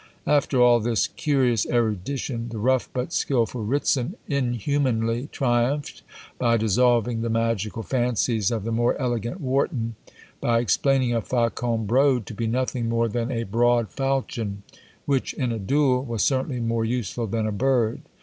[0.25, 6.01] After all this curious erudition, the rough but skilful Ritson inhumanly triumphed
[6.39, 9.93] by dissolving the magical fancies of the more elegant Warton,
[10.39, 14.63] by explaining a Faucon brode to be nothing more than a broad faulchion,
[15.05, 18.01] which, in a duel, was certainly more useful than a bird.